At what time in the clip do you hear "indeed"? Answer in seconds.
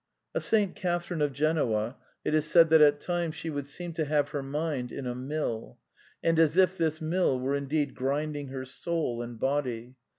7.53-7.93